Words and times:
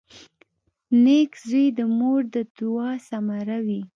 •نېک 1.03 1.31
زوی 1.47 1.65
د 1.77 1.79
مور 1.97 2.21
د 2.33 2.35
دعا 2.57 2.91
ثمره 3.07 3.57
وي. 3.65 3.81